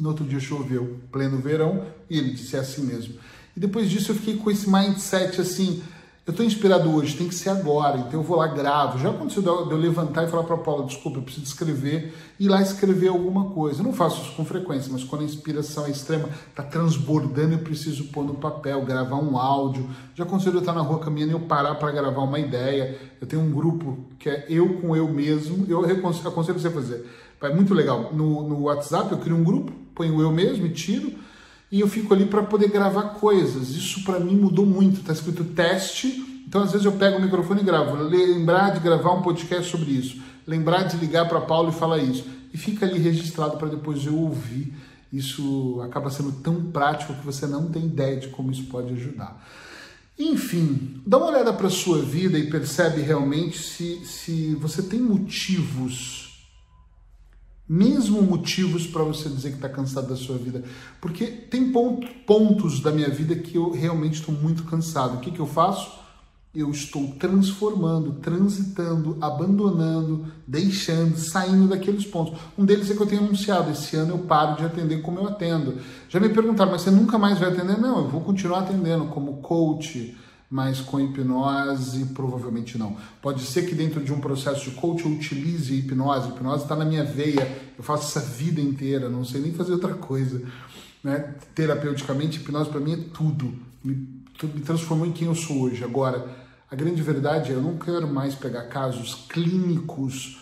E 0.00 0.02
no 0.02 0.08
outro 0.08 0.24
dia 0.24 0.40
choveu, 0.40 0.96
pleno 1.12 1.36
verão, 1.36 1.84
e 2.08 2.16
ele 2.16 2.30
disse, 2.30 2.56
é 2.56 2.60
assim 2.60 2.86
mesmo. 2.86 3.16
E 3.54 3.60
depois 3.60 3.90
disso 3.90 4.12
eu 4.12 4.16
fiquei 4.16 4.38
com 4.38 4.50
esse 4.50 4.66
mindset 4.70 5.38
assim, 5.38 5.82
eu 6.26 6.30
estou 6.30 6.46
inspirado 6.46 6.90
hoje, 6.90 7.18
tem 7.18 7.28
que 7.28 7.34
ser 7.34 7.50
agora, 7.50 7.98
então 7.98 8.20
eu 8.20 8.22
vou 8.22 8.38
lá, 8.38 8.46
gravo. 8.46 8.98
Já 8.98 9.10
aconteceu 9.10 9.42
de 9.42 9.48
eu 9.48 9.76
levantar 9.76 10.24
e 10.24 10.30
falar 10.30 10.44
para 10.44 10.54
a 10.54 10.58
Paula, 10.58 10.86
desculpa, 10.86 11.18
eu 11.18 11.22
preciso 11.22 11.44
escrever, 11.44 12.14
e 12.38 12.46
ir 12.46 12.48
lá 12.48 12.62
escrever 12.62 13.08
alguma 13.08 13.50
coisa. 13.50 13.80
Eu 13.80 13.84
não 13.84 13.92
faço 13.92 14.22
isso 14.22 14.34
com 14.34 14.42
frequência, 14.42 14.90
mas 14.90 15.04
quando 15.04 15.20
a 15.20 15.24
inspiração 15.24 15.84
é 15.84 15.90
extrema, 15.90 16.30
está 16.48 16.62
transbordando, 16.62 17.52
eu 17.52 17.58
preciso 17.58 18.04
pôr 18.04 18.24
no 18.24 18.36
papel, 18.36 18.82
gravar 18.86 19.16
um 19.16 19.36
áudio. 19.36 19.86
Já 20.14 20.24
aconteceu 20.24 20.50
de 20.50 20.56
eu 20.56 20.62
estar 20.62 20.72
na 20.72 20.80
rua 20.80 20.98
caminhando 21.00 21.32
e 21.32 21.34
eu 21.34 21.40
parar 21.40 21.74
para 21.74 21.92
gravar 21.92 22.22
uma 22.22 22.38
ideia. 22.38 22.98
Eu 23.20 23.26
tenho 23.26 23.42
um 23.42 23.50
grupo 23.50 23.98
que 24.18 24.30
é 24.30 24.46
eu 24.48 24.80
com 24.80 24.96
eu 24.96 25.08
mesmo, 25.08 25.66
eu 25.68 25.84
aconselho 25.84 26.58
você 26.58 26.68
a 26.68 26.70
fazer. 26.70 27.06
É 27.42 27.54
muito 27.54 27.72
legal. 27.72 28.12
No, 28.14 28.46
no 28.48 28.62
WhatsApp 28.62 29.12
eu 29.12 29.18
crio 29.18 29.36
um 29.36 29.44
grupo, 29.44 29.72
ponho 29.94 30.20
eu 30.20 30.30
mesmo 30.30 30.66
e 30.66 30.70
tiro, 30.70 31.12
e 31.72 31.80
eu 31.80 31.88
fico 31.88 32.12
ali 32.12 32.26
para 32.26 32.42
poder 32.42 32.68
gravar 32.68 33.14
coisas. 33.14 33.70
Isso 33.70 34.04
para 34.04 34.20
mim 34.20 34.34
mudou 34.34 34.66
muito. 34.66 35.00
Está 35.00 35.12
escrito 35.12 35.44
teste, 35.44 36.44
então 36.46 36.62
às 36.62 36.72
vezes 36.72 36.84
eu 36.84 36.92
pego 36.92 37.18
o 37.18 37.22
microfone 37.22 37.60
e 37.60 37.64
gravo. 37.64 37.96
Lembrar 38.02 38.70
de 38.70 38.80
gravar 38.80 39.12
um 39.12 39.22
podcast 39.22 39.70
sobre 39.70 39.92
isso, 39.92 40.20
lembrar 40.46 40.82
de 40.82 40.96
ligar 40.96 41.28
para 41.28 41.40
Paulo 41.40 41.70
e 41.70 41.72
falar 41.72 41.98
isso, 41.98 42.26
e 42.52 42.58
fica 42.58 42.84
ali 42.84 42.98
registrado 42.98 43.56
para 43.56 43.68
depois 43.68 44.04
eu 44.04 44.16
ouvir. 44.16 44.74
Isso 45.12 45.80
acaba 45.82 46.08
sendo 46.08 46.30
tão 46.30 46.70
prático 46.70 47.14
que 47.14 47.26
você 47.26 47.44
não 47.46 47.68
tem 47.68 47.84
ideia 47.84 48.16
de 48.16 48.28
como 48.28 48.52
isso 48.52 48.64
pode 48.66 48.92
ajudar. 48.92 49.44
Enfim, 50.16 51.00
dá 51.06 51.16
uma 51.16 51.28
olhada 51.28 51.52
para 51.52 51.66
a 51.66 51.70
sua 51.70 51.98
vida 52.00 52.38
e 52.38 52.50
percebe 52.50 53.00
realmente 53.00 53.58
se, 53.58 54.04
se 54.04 54.54
você 54.56 54.82
tem 54.82 55.00
motivos 55.00 56.19
mesmo 57.70 58.20
motivos 58.20 58.84
para 58.84 59.04
você 59.04 59.28
dizer 59.28 59.50
que 59.50 59.54
está 59.54 59.68
cansado 59.68 60.08
da 60.08 60.16
sua 60.16 60.36
vida. 60.36 60.64
Porque 61.00 61.24
tem 61.26 61.70
ponto, 61.70 62.04
pontos 62.26 62.80
da 62.80 62.90
minha 62.90 63.08
vida 63.08 63.36
que 63.36 63.54
eu 63.54 63.70
realmente 63.70 64.14
estou 64.14 64.34
muito 64.34 64.64
cansado. 64.64 65.18
O 65.18 65.20
que, 65.20 65.30
que 65.30 65.38
eu 65.38 65.46
faço? 65.46 66.00
Eu 66.52 66.72
estou 66.72 67.12
transformando, 67.12 68.14
transitando, 68.14 69.16
abandonando, 69.20 70.26
deixando, 70.44 71.16
saindo 71.16 71.68
daqueles 71.68 72.04
pontos. 72.04 72.36
Um 72.58 72.64
deles 72.64 72.90
é 72.90 72.94
que 72.96 73.00
eu 73.00 73.06
tenho 73.06 73.22
anunciado: 73.22 73.70
esse 73.70 73.94
ano 73.94 74.14
eu 74.14 74.18
paro 74.18 74.56
de 74.56 74.64
atender 74.64 75.00
como 75.00 75.20
eu 75.20 75.28
atendo. 75.28 75.76
Já 76.08 76.18
me 76.18 76.28
perguntaram, 76.28 76.72
mas 76.72 76.82
você 76.82 76.90
nunca 76.90 77.18
mais 77.18 77.38
vai 77.38 77.50
atender? 77.50 77.78
Não, 77.78 77.98
eu 77.98 78.08
vou 78.08 78.20
continuar 78.20 78.62
atendendo 78.62 79.04
como 79.04 79.34
coach, 79.34 80.18
mas 80.50 80.80
com 80.80 80.98
hipnose 80.98 82.06
provavelmente 82.06 82.76
não. 82.76 82.96
Pode 83.22 83.42
ser 83.42 83.66
que 83.66 83.74
dentro 83.74 84.02
de 84.02 84.12
um 84.12 84.18
processo 84.18 84.68
de 84.68 84.76
coach 84.76 85.04
eu 85.04 85.12
utilize 85.12 85.72
hipnose, 85.72 86.26
a 86.26 86.30
hipnose 86.30 86.64
está 86.64 86.74
na 86.74 86.84
minha 86.84 87.04
veia, 87.04 87.46
eu 87.78 87.84
faço 87.84 88.18
essa 88.18 88.26
vida 88.26 88.60
inteira, 88.60 89.08
não 89.08 89.24
sei 89.24 89.40
nem 89.40 89.52
fazer 89.52 89.72
outra 89.72 89.94
coisa. 89.94 90.42
Né? 91.04 91.34
Terapeuticamente, 91.54 92.40
hipnose 92.40 92.68
para 92.68 92.80
mim 92.80 92.94
é 92.94 93.04
tudo, 93.14 93.54
me, 93.84 93.94
me 94.42 94.60
transformou 94.62 95.06
em 95.06 95.12
quem 95.12 95.28
eu 95.28 95.36
sou 95.36 95.60
hoje. 95.60 95.84
Agora, 95.84 96.28
a 96.68 96.74
grande 96.74 97.00
verdade 97.00 97.52
é 97.52 97.54
eu 97.54 97.62
não 97.62 97.78
quero 97.78 98.12
mais 98.12 98.34
pegar 98.34 98.62
casos 98.64 99.26
clínicos 99.28 100.40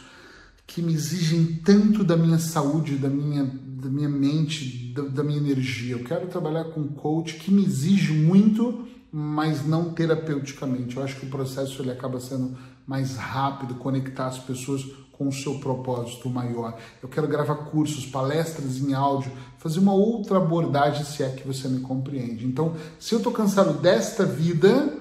que 0.67 0.81
me 0.81 0.95
exigem 0.95 1.61
tanto 1.65 2.03
da 2.03 2.17
minha 2.17 2.39
saúde, 2.39 2.97
da 2.97 3.09
minha, 3.09 3.45
da 3.45 3.89
minha 3.89 4.09
mente, 4.09 4.93
da, 4.95 5.03
da 5.03 5.23
minha 5.23 5.39
energia. 5.39 5.95
Eu 5.95 6.05
quero 6.05 6.27
trabalhar 6.29 6.65
com 6.65 6.87
coach 6.89 7.35
que 7.35 7.51
me 7.51 7.65
exige 7.65 8.13
muito 8.13 8.87
mas 9.11 9.67
não 9.67 9.93
terapeuticamente. 9.93 10.97
Eu 10.97 11.03
acho 11.03 11.17
que 11.17 11.27
o 11.27 11.31
processo 11.31 11.83
ele 11.83 11.91
acaba 11.91 12.21
sendo 12.21 12.57
mais 12.87 13.17
rápido, 13.17 13.75
conectar 13.75 14.27
as 14.27 14.39
pessoas 14.39 14.85
com 15.13 15.29
o 15.29 15.33
seu 15.33 15.59
propósito 15.59 16.31
maior. 16.31 16.79
Eu 17.03 17.09
quero 17.09 17.27
gravar 17.27 17.57
cursos, 17.57 18.07
palestras 18.07 18.79
em 18.79 18.95
áudio, 18.95 19.33
fazer 19.59 19.81
uma 19.81 19.93
outra 19.93 20.39
abordagem, 20.39 21.05
se 21.05 21.23
é 21.25 21.29
que 21.31 21.47
você 21.47 21.69
me 21.69 21.81
compreende. 21.81 22.47
Então, 22.47 22.75
se 23.01 23.15
eu 23.15 23.19
estou 23.19 23.33
cansado 23.33 23.81
desta 23.81 24.25
vida, 24.25 24.97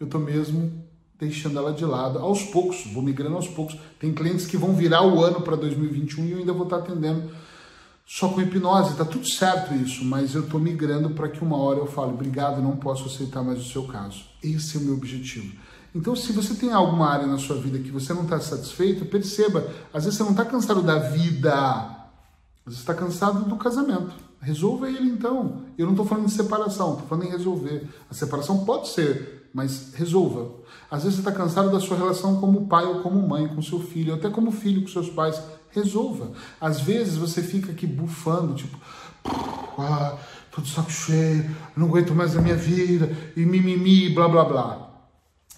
eu 0.00 0.06
estou 0.06 0.20
mesmo 0.20 0.82
deixando 1.16 1.56
ela 1.56 1.72
de 1.72 1.84
lado 1.84 2.18
aos 2.18 2.42
poucos, 2.42 2.84
vou 2.92 3.00
migrando 3.00 3.36
aos 3.36 3.46
poucos. 3.46 3.78
Tem 4.00 4.12
clientes 4.12 4.44
que 4.44 4.56
vão 4.56 4.74
virar 4.74 5.06
o 5.06 5.22
ano 5.22 5.40
para 5.40 5.54
2021 5.54 6.24
e 6.24 6.32
eu 6.32 6.38
ainda 6.38 6.52
vou 6.52 6.64
estar 6.64 6.78
atendendo 6.78 7.30
só 8.04 8.28
com 8.28 8.40
hipnose, 8.40 8.96
tá 8.96 9.04
tudo 9.04 9.26
certo 9.28 9.74
isso, 9.74 10.04
mas 10.04 10.34
eu 10.34 10.42
estou 10.42 10.60
migrando 10.60 11.10
para 11.10 11.28
que 11.28 11.42
uma 11.42 11.56
hora 11.56 11.78
eu 11.78 11.86
fale, 11.86 12.12
obrigado, 12.12 12.60
não 12.60 12.76
posso 12.76 13.06
aceitar 13.06 13.42
mais 13.42 13.60
o 13.60 13.70
seu 13.70 13.84
caso. 13.84 14.24
Esse 14.42 14.76
é 14.76 14.80
o 14.80 14.84
meu 14.84 14.94
objetivo. 14.94 15.54
Então, 15.94 16.16
se 16.16 16.32
você 16.32 16.54
tem 16.54 16.72
alguma 16.72 17.08
área 17.08 17.26
na 17.26 17.38
sua 17.38 17.56
vida 17.56 17.78
que 17.78 17.90
você 17.90 18.14
não 18.14 18.22
está 18.22 18.40
satisfeito, 18.40 19.04
perceba, 19.04 19.66
às 19.92 20.04
vezes 20.04 20.16
você 20.16 20.24
não 20.24 20.30
está 20.30 20.44
cansado 20.44 20.82
da 20.82 20.98
vida, 20.98 22.02
vezes 22.64 22.80
está 22.80 22.94
cansado 22.94 23.44
do 23.44 23.56
casamento. 23.56 24.12
Resolva 24.40 24.88
ele 24.88 25.08
então. 25.08 25.62
Eu 25.78 25.86
não 25.86 25.92
estou 25.92 26.06
falando 26.06 26.26
de 26.26 26.32
separação, 26.32 26.94
estou 26.94 27.06
falando 27.06 27.26
em 27.26 27.30
resolver. 27.30 27.88
A 28.10 28.14
separação 28.14 28.64
pode 28.64 28.88
ser, 28.88 29.50
mas 29.54 29.92
resolva. 29.94 30.50
Às 30.90 31.04
vezes 31.04 31.18
você 31.18 31.28
está 31.28 31.32
cansado 31.32 31.70
da 31.70 31.78
sua 31.78 31.96
relação 31.96 32.40
como 32.40 32.66
pai 32.66 32.84
ou 32.84 33.00
como 33.00 33.26
mãe 33.26 33.46
com 33.48 33.62
seu 33.62 33.80
filho, 33.80 34.14
até 34.14 34.28
como 34.30 34.50
filho 34.50 34.82
com 34.82 34.88
seus 34.88 35.08
pais. 35.10 35.40
Resolva. 35.72 36.32
Às 36.60 36.80
vezes 36.80 37.16
você 37.16 37.42
fica 37.42 37.72
aqui 37.72 37.86
bufando, 37.86 38.54
tipo, 38.54 38.78
ah, 39.78 40.18
tô 40.50 40.60
de 40.60 40.70
saco 40.70 40.90
cheio, 40.90 41.50
não 41.76 41.88
aguento 41.88 42.14
mais 42.14 42.36
a 42.36 42.40
minha 42.40 42.56
vida, 42.56 43.10
e 43.36 43.44
mimimi, 43.44 44.10
blá 44.10 44.28
blá 44.28 44.44
blá. 44.44 44.90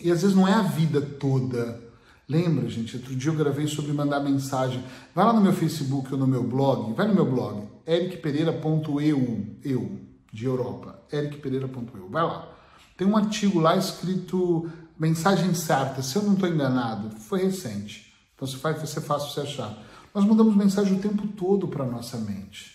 E 0.00 0.10
às 0.10 0.22
vezes 0.22 0.36
não 0.36 0.46
é 0.46 0.52
a 0.52 0.62
vida 0.62 1.00
toda. 1.00 1.82
Lembra, 2.28 2.68
gente? 2.68 2.96
Outro 2.96 3.14
dia 3.14 3.30
eu 3.30 3.36
gravei 3.36 3.66
sobre 3.66 3.92
mandar 3.92 4.20
mensagem. 4.20 4.82
Vai 5.14 5.24
lá 5.24 5.32
no 5.32 5.40
meu 5.40 5.52
Facebook 5.52 6.12
ou 6.12 6.18
no 6.18 6.26
meu 6.26 6.42
blog, 6.42 6.94
vai 6.94 7.06
no 7.06 7.14
meu 7.14 7.26
blog, 7.26 7.68
ericpereira.eu, 7.86 9.46
eu, 9.62 10.00
de 10.32 10.44
Europa, 10.46 10.98
ericpereira.eu, 11.12 12.08
vai 12.08 12.22
lá. 12.22 12.48
Tem 12.96 13.06
um 13.06 13.16
artigo 13.16 13.58
lá 13.58 13.76
escrito 13.76 14.70
mensagem 14.98 15.52
certa, 15.54 16.02
se 16.02 16.16
eu 16.16 16.22
não 16.22 16.34
estou 16.34 16.48
enganado, 16.48 17.10
foi 17.10 17.42
recente. 17.42 18.12
Então 18.34 18.46
se 18.46 18.56
faz, 18.56 18.88
ser 18.88 19.00
fácil 19.00 19.30
você 19.30 19.40
achar. 19.40 19.76
Nós 20.14 20.24
mandamos 20.24 20.54
mensagem 20.54 20.96
o 20.96 21.00
tempo 21.00 21.26
todo 21.26 21.66
para 21.66 21.82
a 21.82 21.88
nossa 21.88 22.16
mente. 22.18 22.72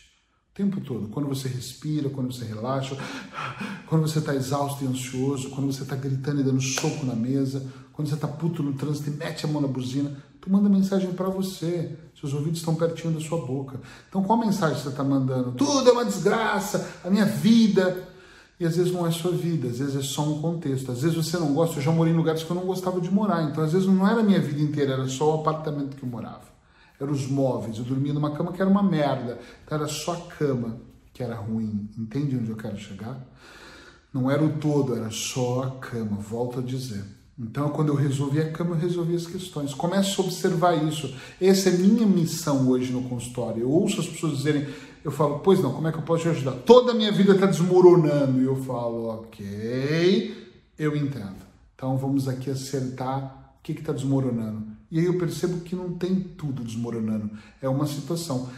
O 0.51 0.53
tempo 0.53 0.81
todo. 0.81 1.07
Quando 1.07 1.29
você 1.29 1.47
respira, 1.47 2.09
quando 2.09 2.33
você 2.33 2.43
relaxa, 2.43 2.97
quando 3.87 4.01
você 4.01 4.19
está 4.19 4.35
exausto 4.35 4.83
e 4.83 4.87
ansioso, 4.87 5.49
quando 5.51 5.71
você 5.71 5.83
está 5.83 5.95
gritando 5.95 6.41
e 6.41 6.43
dando 6.43 6.59
soco 6.59 7.05
na 7.05 7.15
mesa, 7.15 7.65
quando 7.93 8.09
você 8.09 8.15
está 8.15 8.27
puto 8.27 8.61
no 8.61 8.73
trânsito 8.73 9.09
e 9.09 9.13
mete 9.13 9.45
a 9.45 9.47
mão 9.47 9.61
na 9.61 9.69
buzina, 9.69 10.17
tu 10.41 10.51
manda 10.51 10.67
mensagem 10.67 11.13
para 11.13 11.29
você. 11.29 11.97
Seus 12.19 12.33
ouvidos 12.33 12.59
estão 12.59 12.75
pertinho 12.75 13.13
da 13.13 13.21
sua 13.21 13.37
boca. 13.45 13.79
Então 14.09 14.21
qual 14.21 14.37
mensagem 14.37 14.77
você 14.77 14.89
está 14.89 15.03
mandando? 15.05 15.53
Tudo 15.53 15.89
é 15.89 15.93
uma 15.93 16.03
desgraça, 16.03 16.91
a 17.05 17.09
minha 17.09 17.25
vida. 17.25 18.05
E 18.59 18.65
às 18.65 18.75
vezes 18.75 18.91
não 18.91 19.07
é 19.07 19.11
sua 19.11 19.31
vida, 19.31 19.69
às 19.69 19.79
vezes 19.79 19.95
é 19.95 20.01
só 20.01 20.23
um 20.23 20.41
contexto. 20.41 20.91
Às 20.91 21.03
vezes 21.03 21.15
você 21.15 21.37
não 21.37 21.53
gosta, 21.53 21.77
eu 21.77 21.83
já 21.83 21.91
morei 21.93 22.11
em 22.11 22.17
lugares 22.17 22.43
que 22.43 22.51
eu 22.51 22.55
não 22.57 22.65
gostava 22.65 22.99
de 22.99 23.09
morar. 23.09 23.43
Então 23.43 23.63
às 23.63 23.71
vezes 23.71 23.87
não 23.87 24.05
era 24.05 24.19
a 24.19 24.23
minha 24.23 24.41
vida 24.41 24.61
inteira, 24.61 24.95
era 24.95 25.07
só 25.07 25.37
o 25.37 25.39
apartamento 25.39 25.95
que 25.95 26.03
eu 26.03 26.09
morava 26.09 26.58
eram 26.99 27.13
os 27.13 27.27
móveis. 27.27 27.77
Eu 27.77 27.83
dormia 27.83 28.13
numa 28.13 28.35
cama 28.35 28.51
que 28.51 28.61
era 28.61 28.69
uma 28.69 28.83
merda. 28.83 29.39
Então 29.63 29.77
era 29.77 29.87
só 29.87 30.13
a 30.13 30.35
cama 30.35 30.79
que 31.13 31.23
era 31.23 31.35
ruim. 31.35 31.89
Entende 31.97 32.35
onde 32.35 32.49
eu 32.49 32.57
quero 32.57 32.77
chegar? 32.77 33.25
Não 34.13 34.29
era 34.29 34.43
o 34.43 34.57
todo, 34.57 34.95
era 34.95 35.11
só 35.11 35.63
a 35.63 35.71
cama. 35.71 36.17
Volto 36.17 36.59
a 36.59 36.61
dizer. 36.61 37.03
Então, 37.37 37.69
quando 37.69 37.89
eu 37.89 37.95
resolvi 37.95 38.39
a 38.39 38.51
cama, 38.51 38.71
eu 38.71 38.79
resolvi 38.79 39.15
as 39.15 39.25
questões. 39.25 39.73
Comece 39.73 40.19
a 40.19 40.23
observar 40.23 40.75
isso. 40.83 41.15
Essa 41.39 41.69
é 41.69 41.71
minha 41.73 42.05
missão 42.05 42.67
hoje 42.67 42.91
no 42.91 43.03
consultório. 43.03 43.61
Eu 43.61 43.71
ouço 43.71 44.01
as 44.01 44.07
pessoas 44.07 44.37
dizerem, 44.37 44.67
eu 45.05 45.11
falo, 45.11 45.39
pois 45.39 45.61
não, 45.61 45.71
como 45.71 45.87
é 45.87 45.91
que 45.91 45.97
eu 45.97 46.03
posso 46.03 46.23
te 46.23 46.29
ajudar? 46.29 46.51
Toda 46.51 46.91
a 46.91 46.95
minha 46.95 47.13
vida 47.13 47.33
está 47.33 47.45
desmoronando. 47.45 48.41
E 48.41 48.45
eu 48.45 48.57
falo, 48.57 49.07
ok, 49.07 50.49
eu 50.77 50.97
entendo. 50.97 51.47
Então, 51.75 51.95
vamos 51.95 52.27
aqui 52.27 52.49
acertar 52.49 53.53
o 53.57 53.63
que 53.63 53.71
está 53.71 53.93
desmoronando. 53.93 54.78
E 54.91 54.99
aí 54.99 55.05
eu 55.05 55.17
percebo 55.17 55.61
que 55.61 55.75
não 55.75 55.93
tem 55.93 56.15
tudo 56.15 56.63
desmoronando. 56.63 57.29
É 57.61 57.69
uma 57.69 57.85
situação. 57.85 58.49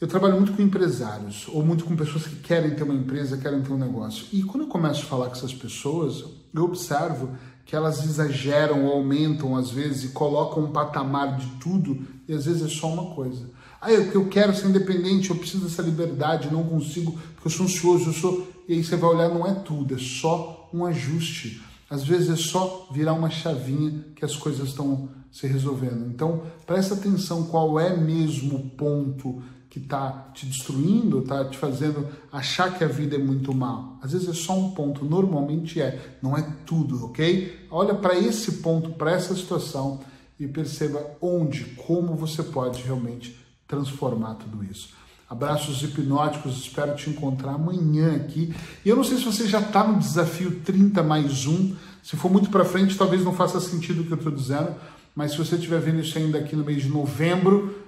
Eu 0.00 0.08
trabalho 0.08 0.36
muito 0.36 0.52
com 0.52 0.62
empresários, 0.62 1.46
ou 1.48 1.62
muito 1.62 1.84
com 1.84 1.94
pessoas 1.94 2.26
que 2.26 2.36
querem 2.36 2.74
ter 2.74 2.82
uma 2.82 2.94
empresa, 2.94 3.36
querem 3.36 3.60
ter 3.60 3.70
um 3.72 3.78
negócio. 3.78 4.26
E 4.32 4.42
quando 4.42 4.62
eu 4.62 4.68
começo 4.68 5.02
a 5.02 5.06
falar 5.06 5.26
com 5.26 5.32
essas 5.32 5.52
pessoas, 5.52 6.24
eu 6.54 6.64
observo 6.64 7.36
que 7.66 7.76
elas 7.76 8.02
exageram 8.02 8.86
ou 8.86 8.94
aumentam 8.94 9.54
às 9.54 9.70
vezes 9.70 10.04
e 10.04 10.08
colocam 10.08 10.64
um 10.64 10.72
patamar 10.72 11.36
de 11.36 11.46
tudo, 11.60 12.04
e 12.26 12.32
às 12.32 12.46
vezes 12.46 12.62
é 12.62 12.68
só 12.68 12.88
uma 12.88 13.14
coisa. 13.14 13.50
Ah, 13.80 13.92
eu, 13.92 14.02
eu 14.12 14.28
quero 14.28 14.54
ser 14.56 14.68
independente, 14.68 15.30
eu 15.30 15.36
preciso 15.36 15.64
dessa 15.64 15.82
liberdade, 15.82 16.50
não 16.50 16.64
consigo, 16.64 17.12
porque 17.12 17.48
eu 17.48 17.52
sou 17.52 17.66
ansioso, 17.66 18.08
eu 18.08 18.12
sou. 18.12 18.48
E 18.66 18.72
aí 18.72 18.82
você 18.82 18.96
vai 18.96 19.10
olhar, 19.10 19.28
não 19.28 19.46
é 19.46 19.54
tudo, 19.54 19.94
é 19.94 19.98
só 19.98 20.68
um 20.72 20.84
ajuste. 20.84 21.62
Às 21.90 22.04
vezes 22.04 22.30
é 22.30 22.36
só 22.36 22.88
virar 22.92 23.12
uma 23.14 23.28
chavinha 23.28 24.04
que 24.14 24.24
as 24.24 24.36
coisas 24.36 24.68
estão 24.68 25.08
se 25.30 25.46
resolvendo. 25.46 26.06
Então, 26.06 26.44
presta 26.64 26.94
atenção 26.94 27.44
qual 27.44 27.80
é 27.80 27.96
mesmo 27.96 28.56
o 28.56 28.70
ponto 28.70 29.42
que 29.68 29.78
está 29.78 30.30
te 30.34 30.46
destruindo, 30.46 31.20
está 31.20 31.44
te 31.44 31.56
fazendo 31.56 32.08
achar 32.32 32.76
que 32.76 32.82
a 32.82 32.88
vida 32.88 33.14
é 33.14 33.18
muito 33.18 33.54
mal. 33.54 33.98
Às 34.02 34.12
vezes 34.12 34.28
é 34.28 34.34
só 34.34 34.58
um 34.58 34.70
ponto, 34.72 35.04
normalmente 35.04 35.80
é, 35.80 36.16
não 36.20 36.36
é 36.36 36.42
tudo, 36.64 37.06
ok? 37.06 37.66
Olha 37.70 37.94
para 37.94 38.18
esse 38.18 38.54
ponto, 38.62 38.90
para 38.90 39.12
essa 39.12 39.34
situação 39.34 40.00
e 40.38 40.46
perceba 40.48 41.04
onde, 41.20 41.64
como 41.86 42.16
você 42.16 42.42
pode 42.42 42.82
realmente 42.82 43.38
transformar 43.68 44.34
tudo 44.34 44.64
isso. 44.64 44.99
Abraços 45.30 45.80
hipnóticos, 45.84 46.58
espero 46.58 46.96
te 46.96 47.08
encontrar 47.08 47.52
amanhã 47.52 48.16
aqui. 48.16 48.52
E 48.84 48.88
eu 48.88 48.96
não 48.96 49.04
sei 49.04 49.16
se 49.16 49.24
você 49.24 49.46
já 49.46 49.60
está 49.60 49.86
no 49.86 49.96
desafio 49.96 50.60
30 50.62 51.04
mais 51.04 51.46
1. 51.46 51.76
Se 52.02 52.16
for 52.16 52.28
muito 52.28 52.50
para 52.50 52.64
frente, 52.64 52.98
talvez 52.98 53.22
não 53.22 53.32
faça 53.32 53.60
sentido 53.60 54.02
o 54.02 54.04
que 54.04 54.10
eu 54.10 54.16
estou 54.16 54.32
dizendo, 54.32 54.74
mas 55.14 55.30
se 55.30 55.38
você 55.38 55.54
estiver 55.54 55.80
vendo 55.80 56.00
isso 56.00 56.18
ainda 56.18 56.36
aqui 56.36 56.56
no 56.56 56.64
mês 56.64 56.82
de 56.82 56.88
novembro, 56.88 57.78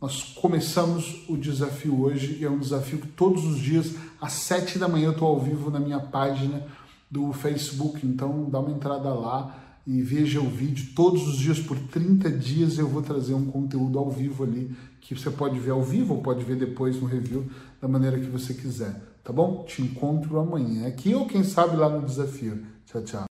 nós 0.00 0.22
começamos 0.40 1.24
o 1.28 1.36
desafio 1.36 2.00
hoje 2.00 2.38
e 2.40 2.44
é 2.44 2.48
um 2.50 2.60
desafio 2.60 3.00
que 3.00 3.08
todos 3.08 3.44
os 3.46 3.58
dias, 3.58 3.96
às 4.20 4.34
7 4.34 4.78
da 4.78 4.86
manhã, 4.86 5.06
eu 5.06 5.12
estou 5.12 5.26
ao 5.26 5.40
vivo 5.40 5.72
na 5.72 5.80
minha 5.80 5.98
página 5.98 6.64
do 7.10 7.32
Facebook. 7.32 8.06
Então 8.06 8.48
dá 8.48 8.60
uma 8.60 8.70
entrada 8.70 9.12
lá 9.12 9.61
e 9.86 10.02
veja 10.02 10.40
o 10.40 10.48
vídeo. 10.48 10.92
Todos 10.94 11.26
os 11.26 11.36
dias, 11.36 11.58
por 11.58 11.78
30 11.78 12.30
dias, 12.30 12.78
eu 12.78 12.88
vou 12.88 13.02
trazer 13.02 13.34
um 13.34 13.46
conteúdo 13.46 13.98
ao 13.98 14.10
vivo 14.10 14.44
ali, 14.44 14.74
que 15.00 15.14
você 15.14 15.30
pode 15.30 15.58
ver 15.58 15.72
ao 15.72 15.82
vivo 15.82 16.14
ou 16.14 16.22
pode 16.22 16.44
ver 16.44 16.56
depois 16.56 17.00
no 17.00 17.06
review, 17.06 17.46
da 17.80 17.88
maneira 17.88 18.18
que 18.18 18.26
você 18.26 18.54
quiser. 18.54 19.00
Tá 19.24 19.32
bom? 19.32 19.64
Te 19.64 19.82
encontro 19.82 20.38
amanhã 20.38 20.86
aqui 20.86 21.14
ou 21.14 21.26
quem 21.26 21.44
sabe 21.44 21.76
lá 21.76 21.88
no 21.88 22.04
desafio. 22.04 22.62
Tchau, 22.86 23.02
tchau. 23.02 23.31